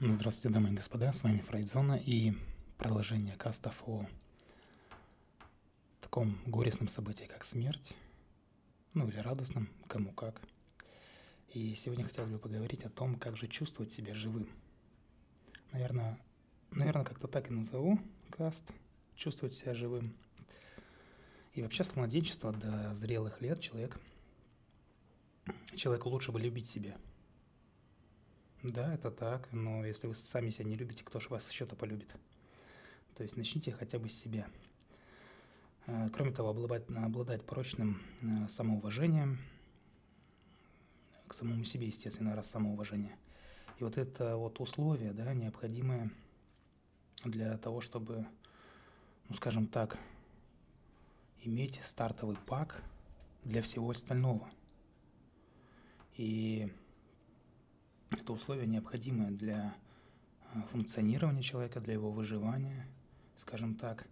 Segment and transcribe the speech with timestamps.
[0.00, 2.32] Ну, здравствуйте, дамы и господа, с вами Фрейдзона и
[2.76, 4.06] продолжение кастов о
[6.00, 7.96] таком горестном событии, как смерть,
[8.94, 10.40] ну или радостном, кому как.
[11.52, 14.48] И сегодня хотелось бы поговорить о том, как же чувствовать себя живым.
[15.72, 16.16] Наверное,
[16.70, 17.98] наверное как-то так и назову
[18.30, 18.70] каст
[19.16, 20.16] «Чувствовать себя живым».
[21.54, 23.98] И вообще с младенчества до зрелых лет человек,
[25.74, 26.96] человеку лучше бы любить себя–
[28.62, 32.12] да, это так, но если вы сами себя не любите, кто же вас еще-то полюбит?
[33.14, 34.48] То есть начните хотя бы с себя.
[35.86, 39.38] Э, кроме того, обладать, обладать прочным э, самоуважением,
[41.28, 43.16] к самому себе, естественно, раз самоуважение.
[43.78, 46.10] И вот это вот условие, да, необходимое
[47.24, 48.26] для того, чтобы,
[49.28, 49.98] ну, скажем так,
[51.42, 52.82] иметь стартовый пак
[53.44, 54.50] для всего остального.
[56.16, 56.72] И
[58.10, 59.74] это условие необходимое для
[60.54, 62.86] э, функционирования человека, для его выживания,
[63.36, 64.06] скажем так.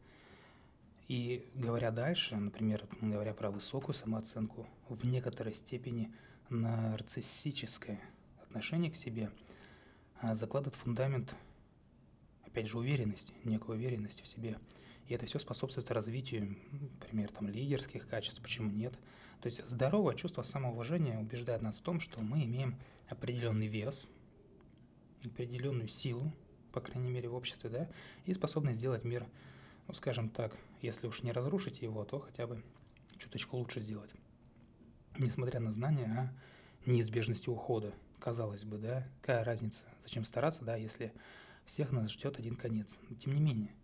[1.09, 6.13] И говоря дальше, например, говоря про высокую самооценку, в некоторой степени
[6.49, 8.01] нарциссическое
[8.43, 9.31] отношение к себе
[10.23, 11.35] э, закладывает фундамент,
[12.45, 14.59] опять же, уверенности, некой уверенности в себе.
[15.07, 18.99] И это все способствует развитию, например, там, лидерских качеств, почему нет.
[19.41, 22.77] То есть здоровое чувство самоуважения убеждает нас в том, что мы имеем
[23.09, 24.07] определенный вес,
[25.25, 26.33] определенную силу,
[26.73, 27.89] по крайней мере, в обществе, да,
[28.25, 29.27] и способность сделать мир,
[29.89, 32.63] ну, скажем так, если уж не разрушить его, то хотя бы
[33.19, 34.13] чуточку лучше сделать.
[35.19, 36.07] Несмотря на знания
[36.85, 41.13] о неизбежности ухода, казалось бы, да, какая разница, зачем стараться, да, если
[41.65, 42.99] всех нас ждет один конец.
[43.09, 43.75] Но тем не менее,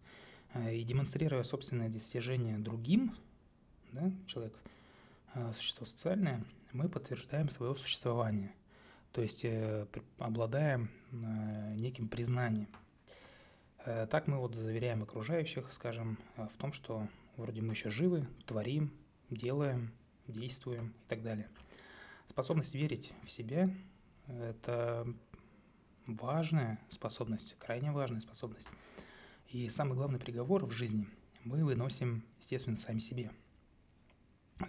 [0.55, 3.15] э, и демонстрируя собственное достижение другим,
[3.93, 4.55] да, человек–
[5.55, 8.55] существо социальное, мы подтверждаем свое существование,
[9.13, 9.87] то есть э,
[10.19, 12.69] обладаем э, неким признанием.
[13.85, 18.93] Так мы вот заверяем окружающих, скажем, в том, что вроде мы еще живы, творим,
[19.29, 19.93] делаем,
[20.29, 21.49] действуем и так далее.
[22.29, 23.75] Способность верить в себя–
[24.29, 25.05] это
[26.07, 28.69] важная способность, крайне важная способность.
[29.49, 31.09] И самый главный приговор в жизни
[31.43, 33.33] мы выносим, естественно, сами себе–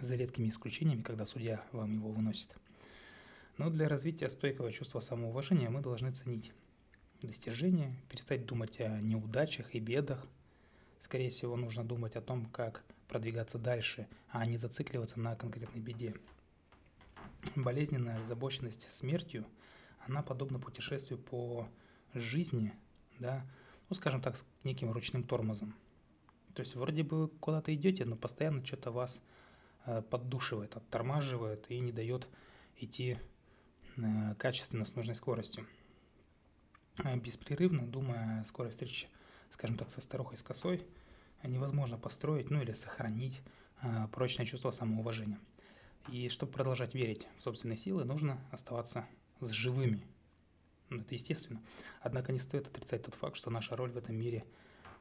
[0.00, 2.54] за редкими исключениями, когда судья вам его выносит.
[3.56, 6.52] Но для развития стойкого чувства самоуважения мы должны ценить
[7.22, 10.26] достижения, перестать думать о неудачах и бедах.
[10.98, 16.14] Скорее всего, нужно думать о том, как продвигаться дальше, а не зацикливаться на конкретной беде.
[17.54, 19.46] Болезненная озабоченность смертью,
[20.06, 21.68] она подобна путешествию по
[22.14, 22.72] жизни,
[23.18, 23.46] да,
[23.88, 25.74] ну, скажем так, с неким ручным тормозом.
[26.54, 29.20] То есть вроде бы куда-то идете, но постоянно что-то вас
[30.10, 32.28] поддушивает, оттормаживает и не дает
[32.76, 33.18] идти
[33.96, 35.66] э, качественно с нужной скоростью.
[37.04, 39.08] Э, беспрерывно, думая о скорой встрече,
[39.50, 40.86] скажем так, со старухой с косой,
[41.42, 43.42] невозможно построить, ну или сохранить
[44.12, 45.38] прочное чувство самоуважения.
[46.08, 49.06] И чтобы продолжать верить в собственные силы, нужно оставаться
[49.40, 50.06] с живыми.
[50.88, 51.60] Ну, это естественно.
[52.00, 54.46] Однако не стоит отрицать тот факт, что наша роль в этом мире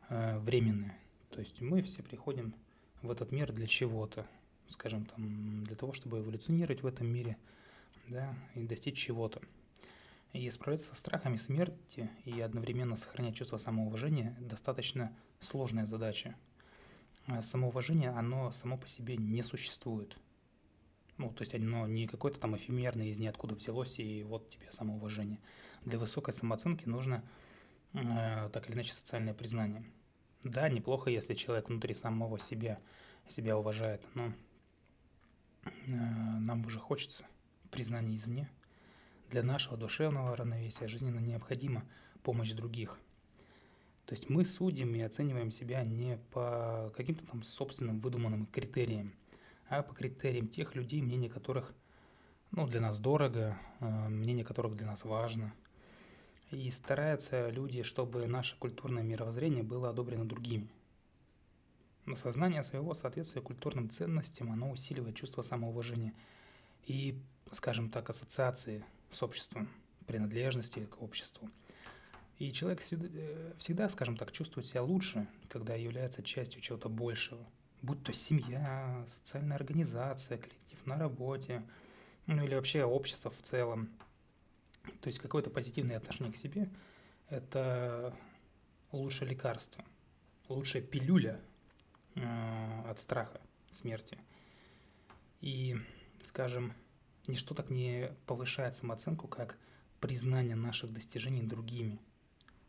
[0.10, 0.98] временная.
[1.30, 2.54] То есть мы все приходим
[3.02, 4.28] в этот мир для чего-то
[4.70, 7.38] скажем, там, для того, чтобы эволюционировать в этом мире,
[8.08, 9.42] да, и достичь чего-то.
[10.34, 16.36] И справляться со страхами смерти и одновременно сохранять чувство самоуважения– достаточно сложная задача.
[17.28, 20.18] А самоуважение, оно само по себе не существует.
[21.18, 25.40] Ну, то есть оно не какое-то там эфемерное из ниоткуда взялось, и вот тебе самоуважение.
[25.86, 27.24] Для высокой самооценки нужно
[27.94, 29.84] э, так или иначе социальное признание.
[30.44, 32.80] Да, неплохо, если человек внутри самого себя
[33.30, 34.34] себя уважает, но
[35.86, 37.26] нам уже хочется
[37.72, 38.50] признания извне.
[39.30, 41.84] Для нашего душевного равновесия жизненно необходима
[42.24, 43.00] помощь других.
[44.06, 49.14] То есть мы судим и оцениваем себя не по каким-то там собственным выдуманным критериям,
[49.70, 51.74] а по критериям тех людей, мнение которых
[52.52, 55.54] ну, для нас дорого, э, мнение которых для нас важно.
[56.52, 60.70] И стараются люди, чтобы наше культурное мировоззрение было одобрено другими–
[62.06, 66.14] но сознание своего соответствия культурным ценностям, оно усиливает чувство самоуважения
[66.86, 67.18] и,
[67.52, 69.70] скажем так, ассоциации с обществом,
[70.06, 71.50] принадлежности к обществу.
[72.40, 77.46] И человек э, всегда, скажем так, чувствует себя лучше, когда является частью чего-то большего.
[77.82, 81.64] Будь то семья, социальная организация, коллектив на работе,
[82.28, 83.90] ну или вообще общество в целом.
[85.02, 86.70] То есть какое-то позитивное отношение к себе–
[87.30, 88.14] это
[88.92, 89.84] лучшее лекарство,
[90.50, 91.40] лучшая пилюля
[92.16, 94.20] Э, от страха смерти.
[95.42, 95.76] И,
[96.22, 96.74] скажем,
[97.26, 99.58] ничто так не повышает самооценку, как
[100.00, 102.00] признание наших достижений другими.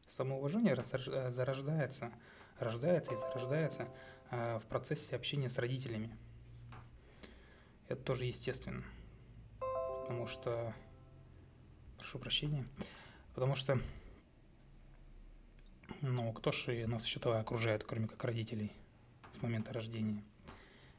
[0.06, 2.12] Самоуважение э, зарождается,
[2.58, 3.88] рождается и зарождается
[4.30, 6.16] э, в процессе общения с родителями.
[7.88, 8.82] Это тоже естественно.
[10.00, 10.74] Потому что...
[11.98, 12.66] Прошу прощения.
[13.34, 13.78] Потому что...
[16.00, 18.72] Ну, кто же нас еще окружает, кроме как родителей,
[19.44, 20.22] момента рождения?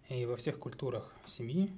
[0.09, 1.71] И во всех культурах семьи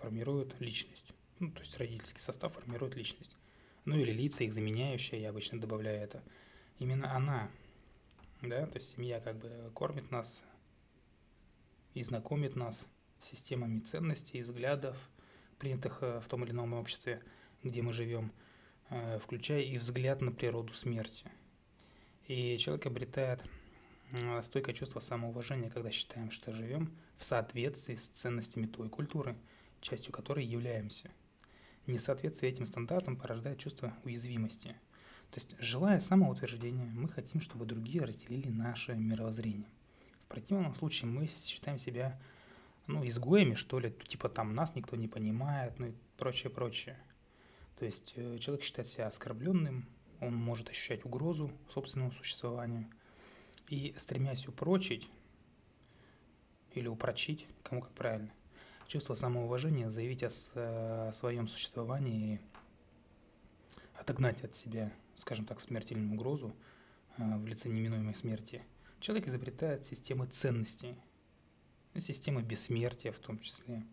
[0.00, 1.12] формируют личность.
[1.38, 3.36] Ну, то есть родительский состав формирует личность.
[3.84, 6.22] Ну или лица, их заменяющие, я обычно добавляю это.
[6.78, 7.50] Именно она,
[8.40, 10.42] да, то есть семья как бы кормит нас
[11.94, 12.86] и знакомит нас
[13.20, 14.96] с системами ценностей и взглядов,
[15.58, 17.22] принятых э, в том или ином обществе,
[17.62, 18.32] где мы живем,
[18.90, 21.26] э, включая и взгляд на природу смерти.
[22.26, 23.42] И человек обретает
[24.42, 29.36] стойкое чувство самоуважения, когда считаем, что живем в соответствии с ценностями той культуры,
[29.80, 31.10] частью которой являемся–
[31.86, 34.76] Несоответствие этим стандартам порождает чувство уязвимости.
[35.30, 39.68] То есть, желая самоутверждения, мы хотим, чтобы другие разделили наше мировоззрение.
[40.26, 42.20] В противном случае мы считаем себя
[42.86, 46.98] ну, изгоями, что ли, типа там нас никто не понимает, ну и прочее, прочее.
[47.78, 49.88] То есть э, человек считает себя оскорбленным,
[50.20, 52.88] он может ощущать угрозу собственному существованию.
[53.72, 55.08] И стремясь упрочить
[56.74, 58.30] или упрочить, кому как правильно,
[58.86, 62.40] чувство самоуважения, заявить о, о своем существовании и
[63.98, 66.54] отогнать от себя, скажем так, смертельную угрозу
[67.16, 68.60] э, в лице неминуемой смерти,
[69.00, 70.94] человек изобретает системы ценностей,
[71.98, 73.86] системы бессмертия в том числе.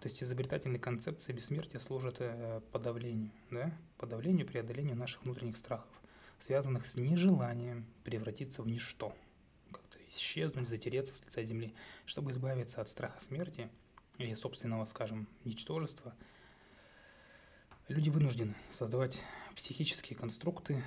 [0.00, 3.76] То есть изобретательные концепции бессмертия служат э, подавлению, да?
[3.98, 5.90] подавлению, преодолению наших внутренних страхов,
[6.38, 9.14] связанных с нежеланием превратиться в ничто,
[9.70, 11.74] как-то исчезнуть, затереться с лица земли.
[12.04, 13.68] Чтобы избавиться от страха смерти–
[14.18, 16.14] или собственного, скажем, ничтожества,
[17.88, 19.20] люди вынуждены создавать
[19.54, 20.82] психические конструкты,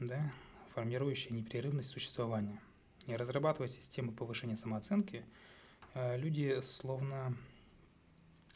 [0.00, 0.32] да,
[0.74, 2.60] формирующие непрерывность существования.
[3.06, 5.24] И разрабатывая системы повышения самооценки,
[5.94, 7.36] э, люди словно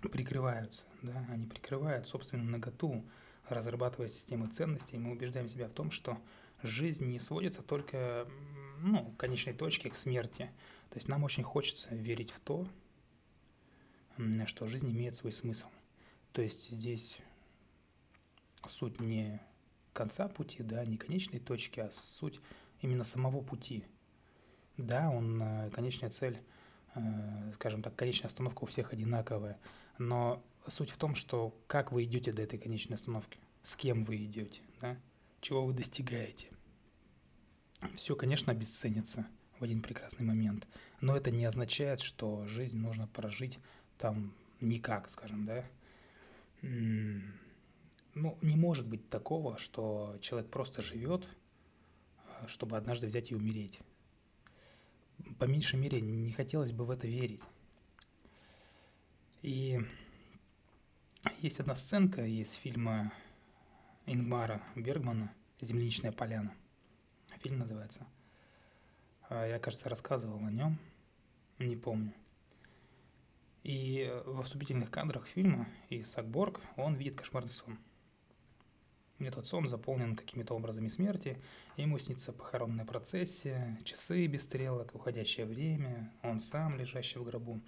[0.01, 3.05] прикрываются, да, они прикрывают собственную наготу,
[3.49, 6.19] разрабатывая системы ценностей, мы убеждаем себя в том, что
[6.63, 8.29] жизнь не сводится только
[8.81, 10.51] ну, конечной точке, к смерти.
[10.91, 12.67] То есть нам очень хочется верить в то,
[14.47, 15.67] что жизнь имеет свой смысл.
[16.33, 17.19] То есть здесь
[18.69, 19.41] суть не
[19.93, 22.41] конца пути, да, не конечной точки, а суть
[22.81, 23.85] именно самого пути.
[24.77, 26.41] Да, он, э, конечная цель,
[27.55, 29.59] скажем так, конечная остановка у всех одинаковая,
[29.99, 34.17] но суть в том, что как вы идете до этой конечной остановки, с кем вы
[34.17, 34.97] идете, да,
[35.41, 36.49] чего вы достигаете.
[37.97, 39.27] Все, конечно, обесценится
[39.59, 40.67] в один прекрасный момент,
[41.01, 43.59] но это не означает, что жизнь нужно прожить
[43.99, 45.65] там никак, скажем, да.
[46.61, 51.27] Ну, не может быть такого, что человек просто живет,
[52.27, 53.81] э, чтобы однажды взять и умереть.
[55.39, 57.41] По меньшей мере, не хотелось бы в это верить.
[59.43, 59.81] И
[61.39, 63.13] есть одна сценка из фильма
[64.07, 66.55] Ингмара Бергмана «Земляничная поляна».
[67.41, 68.07] Фильм называется.
[69.29, 70.79] А, я, кажется, рассказывал о нем,
[71.59, 72.13] не помню.
[73.63, 77.79] И э, во вступительных кадрах фильма Исаак Борг, он видит кошмарный сон.
[79.29, 81.41] Этот сон заполнен какими-то образами смерти,
[81.77, 87.61] ему снится похоронная процессия, часы без стрелок, уходящее время, он сам, лежащий в гробу.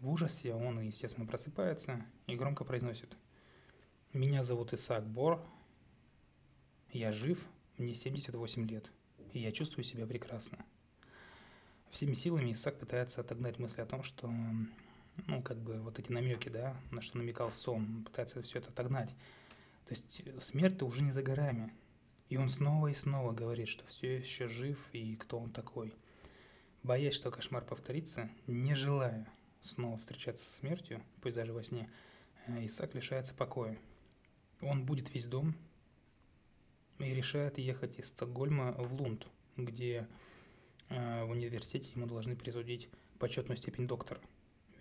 [0.00, 3.16] В ужасе он, естественно, просыпается и громко произносит
[4.12, 5.40] «Меня зовут Исаак Бор,
[6.90, 7.46] я жив,
[7.78, 8.90] мне 78 лет,
[9.32, 10.64] и я чувствую себя прекрасно».
[11.90, 14.32] Всеми силами Исаак пытается отогнать мысли о том, что
[15.26, 19.14] ну, как бы вот эти намеки, да, на что намекал сон, пытается все это отогнать.
[19.86, 21.72] То есть смерть-то уже не за горами.
[22.28, 25.94] И он снова и снова говорит, что все еще жив и кто он такой.
[26.82, 29.28] Боясь, что кошмар повторится, не желая
[29.60, 31.90] снова встречаться со смертью, пусть даже во сне,
[32.46, 33.78] э, Исаак лишается покоя.
[34.60, 35.54] Он будет весь дом
[36.98, 40.08] и решает ехать из Стокгольма в Лунд, где
[40.88, 44.20] э, в университете ему должны присудить почетную степень доктора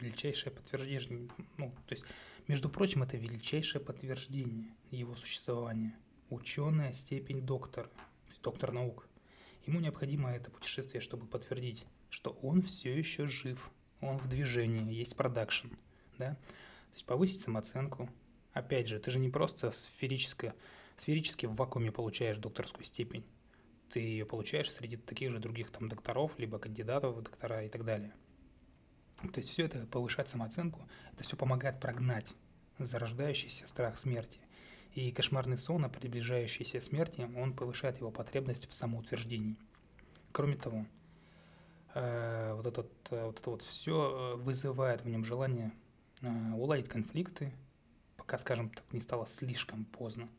[0.02, 1.30] величайшее подтверждение.
[1.58, 2.06] Ну, то есть,
[2.48, 5.96] между прочим, это величайшее подтверждение его существования.
[6.30, 7.90] Ученая степень доктора,
[8.42, 9.08] доктор наук.
[9.66, 13.70] Ему необходимо это путешествие, чтобы подтвердить, что он все еще жив,
[14.00, 15.68] он в движении, есть продакшн,
[16.18, 16.32] да?
[16.36, 18.10] То есть повысить самооценку.
[18.54, 20.54] Опять же, ты же не просто сферически,
[20.98, 23.24] сферически в вакууме получаешь докторскую степень.
[23.92, 27.86] Ты ее получаешь среди таких же других там докторов, либо кандидатов в доктора и так
[27.86, 28.14] далее–
[29.30, 30.82] то есть все это повышает самооценку,
[31.14, 32.34] это все помогает прогнать
[32.78, 34.40] зарождающийся страх смерти.
[34.94, 39.56] И кошмарный сон о приближающейся смерти, он повышает его потребность в самоутверждении.
[40.32, 40.86] Кроме того,
[41.94, 45.72] э, вот, этот, э, вот это вот все вызывает в нем желание
[46.56, 47.52] уладить конфликты,
[48.16, 50.30] пока, скажем так, не стало слишком поздно.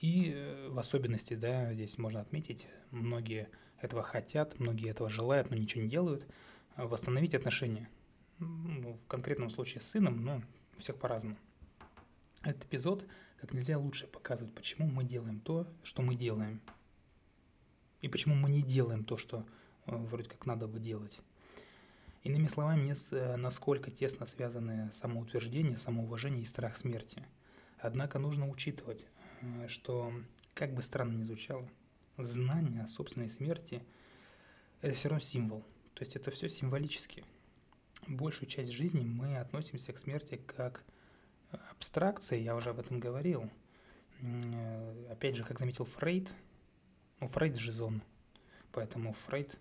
[0.00, 3.48] И в особенности, да, здесь можно отметить, многие
[3.80, 6.26] этого хотят, многие этого желают, но ничего не делают,
[6.76, 7.88] восстановить отношения.
[8.38, 10.42] Ну, в конкретном случае с сыном, но
[10.76, 11.36] у всех по-разному.
[12.42, 13.06] Этот эпизод
[13.38, 16.60] как нельзя лучше показывает, почему мы делаем то, что мы делаем.
[18.00, 19.44] И почему мы не делаем то, что
[19.86, 21.20] э, вроде как надо бы делать.
[22.22, 27.26] Иными словами, э, насколько тесно связаны самоутверждение, самоуважение и страх смерти.
[27.78, 29.04] Однако нужно учитывать,
[29.40, 30.12] э, что,
[30.54, 31.68] как бы странно ни звучало,
[32.16, 33.82] знание о собственной смерти–
[34.82, 35.62] это все равно символ.
[35.94, 37.24] То есть это все символически.
[38.06, 40.84] Большую часть жизни мы относимся к смерти как
[41.50, 43.50] абстракции, я уже об этом говорил.
[44.20, 46.30] Э, опять же, как заметил Фрейд,
[47.18, 48.02] ну, Фрейд же зон,
[48.70, 49.58] поэтому Фрейд,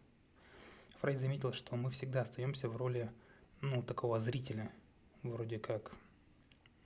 [0.99, 3.11] Фрейд заметил, что мы всегда остаемся в роли,
[3.61, 4.71] ну, такого зрителя,
[5.23, 5.95] вроде как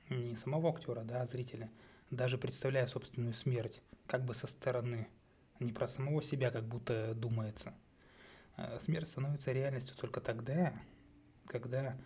[0.09, 1.69] не самого актера, да, а зрителя,
[2.09, 5.07] даже представляя собственную смерть, как бы со стороны,
[5.59, 7.73] не про самого себя, как будто думается.
[8.55, 10.73] Э, смерть становится реальностью только тогда,
[11.49, 11.97] когда,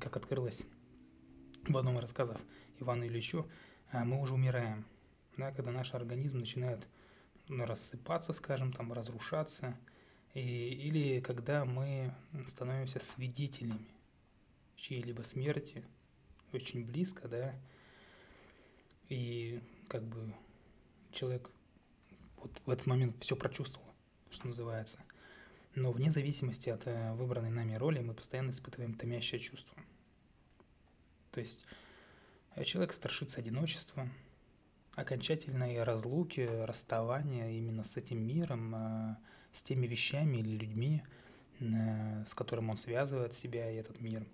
[0.00, 0.64] как открылось
[1.68, 2.40] в одном из рассказов
[2.80, 3.46] Ивана Ильичу,
[3.92, 4.84] а, мы уже умираем,
[5.36, 6.88] да, когда наш организм начинает
[7.48, 9.78] ну, рассыпаться, скажем, там, разрушаться,
[10.34, 12.14] и, или когда мы
[12.46, 13.86] становимся свидетелями
[14.76, 15.84] чьей-либо смерти,
[16.52, 17.54] очень близко, да,
[19.08, 20.34] и как бы
[21.12, 21.50] человек
[22.36, 23.86] вот в этот момент все прочувствовал,
[24.30, 24.98] что называется.
[25.78, 29.76] Но вне зависимости от э, выбранной нами роли мы постоянно испытываем томящее чувство–
[31.38, 31.64] то есть
[32.56, 34.08] э, человек страшится одиночества,
[34.96, 39.16] окончательной разлуки, расставания именно с этим миром, э,
[39.52, 41.02] с теми вещами или людьми,
[41.60, 44.26] с которым он связывает себя и этот мир.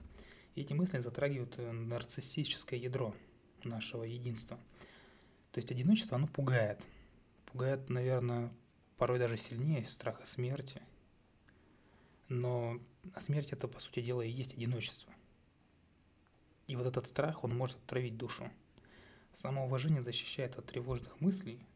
[0.55, 3.15] И эти мысли затрагивают нарциссическое ядро
[3.63, 4.59] нашего единства.
[5.53, 6.83] То есть одиночество, оно пугает.
[7.47, 8.51] Пугает, наверное,
[8.99, 10.83] порой даже сильнее страха смерти.
[12.29, 12.81] Но
[13.19, 15.13] смерть это, по сути дела, и есть одиночество.
[16.67, 18.51] И вот этот страх, он может отравить душу.
[19.35, 21.67] Самоуважение защищает от тревожных мыслей,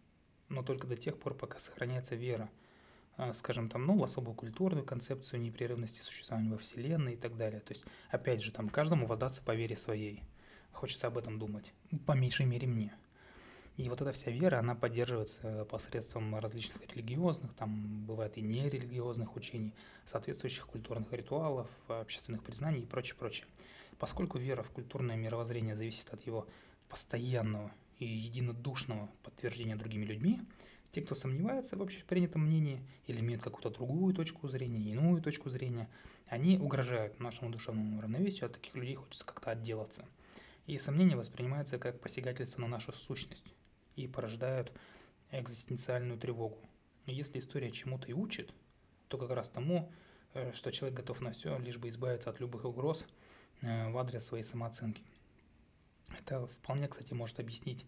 [0.48, 2.48] но только до тех пор, пока сохраняется вера,
[3.16, 7.60] а, скажем, там, ну, в особую культурную концепцию непрерывности существования во Вселенной и так далее.
[7.60, 10.22] То есть, опять же, там, каждому воздаться по вере своей.
[10.72, 11.72] Хочется об этом думать.
[12.06, 12.94] По меньшей мере мне.
[13.78, 19.72] И вот эта вся вера, она поддерживается посредством различных религиозных, там бывает и нерелигиозных учений,
[20.04, 23.46] соответствующих культурных ритуалов, общественных признаний и прочее, прочее.
[24.00, 26.48] Поскольку вера в культурное мировоззрение зависит от его
[26.88, 27.70] постоянного
[28.00, 30.40] и единодушного подтверждения другими людьми,
[30.90, 35.88] те, кто сомневается в общепринятом мнении или имеют какую-то другую точку зрения, иную точку зрения,
[36.26, 40.04] они угрожают нашему душевному равновесию, от таких людей хочется как-то отделаться.
[40.66, 43.54] И сомнения воспринимаются как посягательство на нашу сущность
[44.02, 44.72] и порождают
[45.30, 46.58] экзистенциальную тревогу.
[47.06, 48.54] И если история чему-то и учит,
[49.08, 49.90] то как раз тому,
[50.34, 53.04] э, что человек готов на все, лишь бы избавиться от любых угроз–
[53.60, 55.02] Э, в адрес своей самооценки.
[56.18, 57.86] Это вполне, кстати, может объяснить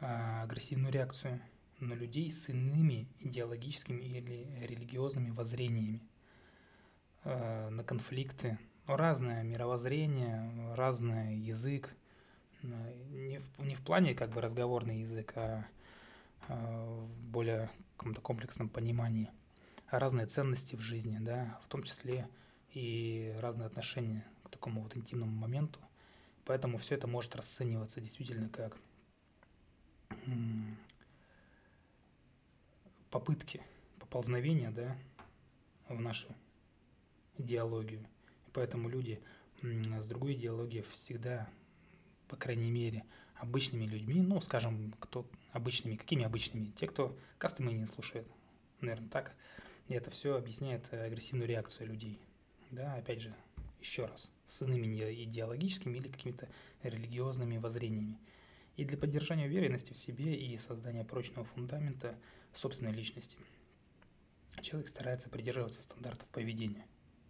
[0.00, 1.40] а, агрессивную реакцию
[1.78, 4.20] на людей с иными идеологическими или
[4.66, 6.02] религиозными воззрениями,
[7.24, 8.58] э, на конфликты.
[8.86, 11.94] Разное мировоззрение, разный язык, э,
[12.64, 15.66] не в, не в плане как бы разговорный язык, а,
[16.48, 19.30] а в более каком-то комплексном понимании,
[19.88, 22.28] а разные ценности в жизни, да, в том числе
[22.72, 25.80] и разные отношения такому вот интимному моменту.
[26.44, 28.76] Поэтому все это может расцениваться действительно как
[33.10, 33.60] попытки,
[33.98, 34.96] поползновения, да,
[35.88, 36.28] в нашу
[37.36, 38.06] идеологию.
[38.52, 39.20] Поэтому люди
[39.62, 41.48] с другой идеологией всегда,
[42.28, 43.04] по крайней мере,
[43.36, 46.72] обычными людьми, ну, скажем, кто обычными, какими обычными?
[46.76, 48.26] Те, кто кастомы не слушает,
[48.80, 49.34] наверное, так.
[49.88, 52.18] И это все объясняет агрессивную реакцию людей.
[52.70, 53.34] Да, опять же,
[53.80, 54.86] еще раз с иными
[55.24, 56.48] идеологическими или какими-то
[56.82, 58.18] религиозными воззрениями.
[58.76, 62.18] И для поддержания уверенности в себе и создания прочного фундамента
[62.52, 63.38] собственной личности
[64.62, 66.86] человек старается придерживаться стандартов поведения.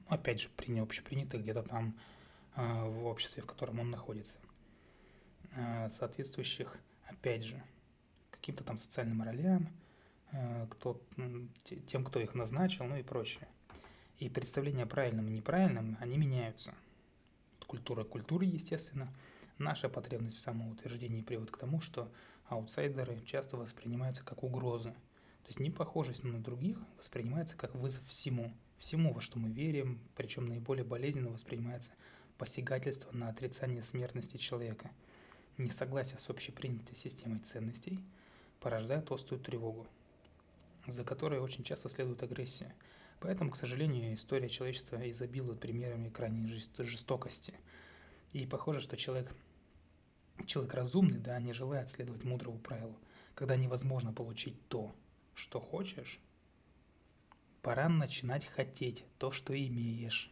[0.07, 1.99] Опять же, при общепринятых где-то там
[2.55, 4.39] а, в обществе, в котором он находится.
[5.57, 7.63] А, соответствующих, опять же,
[8.31, 9.69] каким-то там социальным ролям,
[10.33, 11.01] а, кто,
[11.87, 13.49] тем, кто их назначил, ну и прочее.
[14.19, 16.75] И представления о правильном и неправильном, они меняются–
[17.75, 19.13] культура культуры, естественно.
[19.59, 22.11] Наша потребность в самоутверждении приводит к тому, что
[22.47, 24.91] аутсайдеры часто воспринимаются как угроза.
[24.91, 28.53] То есть непохожесть на других воспринимается как вызов всему.
[28.79, 31.93] Всему, во что мы верим, причем наиболее болезненно воспринимается
[32.39, 34.91] посягательство на отрицание смертности человека.
[35.57, 38.01] Несогласие с общепринятой системой ценностей
[38.61, 39.87] порождает острую тревогу,
[40.87, 42.75] за которой очень часто следует агрессия.
[43.21, 47.55] Поэтому, к сожалению, история человечества изобилует примерами крайней жестокости.
[48.33, 49.33] И похоже, что человек,
[50.45, 52.99] человек разумный, да, не желает следовать мудрому правилу.
[53.35, 54.95] Когда невозможно получить то,
[55.35, 56.21] что хочешь,
[57.63, 60.31] пора начинать хотеть то, что имеешь.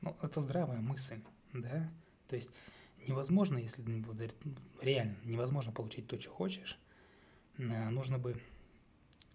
[0.00, 1.88] Ну, это здравая мысль, да?
[2.26, 2.50] То есть
[3.06, 3.82] невозможно, если
[4.80, 6.78] реально невозможно получить то, что хочешь,
[7.58, 8.40] э, нужно бы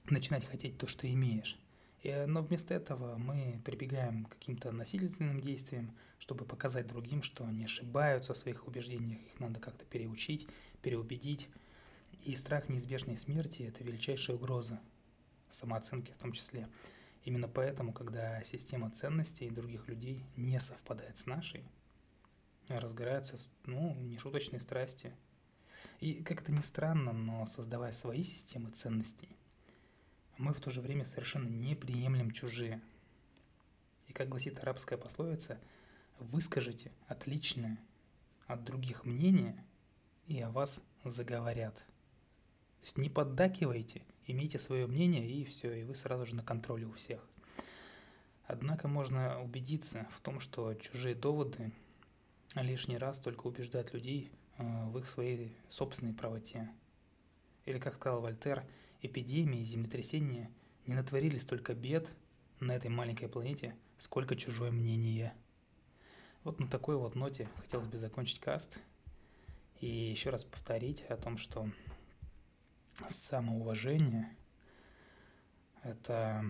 [0.09, 1.59] начинать хотеть то, что имеешь.
[2.03, 7.65] И, но вместо этого мы прибегаем к каким-то насильственным действиям, чтобы показать другим, что они
[7.65, 10.47] ошибаются в своих убеждениях, их надо как-то переучить,
[10.81, 11.49] переубедить.
[12.23, 14.79] И страх неизбежной смерти– это величайшая угроза
[15.49, 16.67] самооценки в том числе.
[17.23, 21.63] Именно поэтому, когда система ценностей других людей не совпадает с нашей,
[22.69, 25.13] разгораются ну, нешуточные страсти.
[25.99, 29.29] И как это ни странно, но создавая свои системы ценностей,
[30.37, 32.81] мы в то же время совершенно не приемлем чужие.
[34.07, 35.59] И как гласит арабская пословица,
[36.19, 37.77] выскажите отличное
[38.45, 39.63] от других мнение,
[40.27, 41.75] и о вас заговорят.
[41.75, 46.85] То есть не поддакивайте, имейте свое мнение, и все, и вы сразу же на контроле
[46.85, 47.21] у всех.
[48.45, 51.71] Однако можно убедиться в том, что чужие доводы
[52.61, 56.69] лишний раз только убеждают людей э, в их своей собственной правоте.
[57.65, 58.63] Или, как сказал Вольтер,
[59.01, 60.51] эпидемии и землетрясения
[60.85, 62.11] не натворили столько бед
[62.59, 65.33] на этой маленькой планете, сколько чужое мнение.
[66.43, 68.79] Вот на такой вот ноте хотелось бы закончить каст
[69.79, 71.69] и еще раз повторить о том, что
[73.09, 74.35] самоуважение–
[75.83, 76.43] это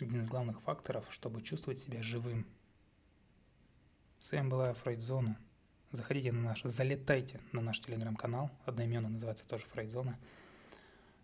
[0.00, 2.46] один из главных факторов, чтобы чувствовать себя живым.
[4.20, 5.38] С вами была Фрейдзона.
[5.92, 10.18] Заходите на наш, залетайте на наш телеграм-канал, одноименно называется тоже Фрейдзона.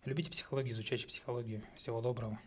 [0.03, 1.61] Любите психологию, изучайте психологию.
[1.75, 2.39] Всего доброго.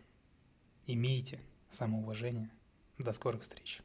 [0.87, 2.49] Имейте самоуважение.
[2.97, 3.81] До скорых встреч.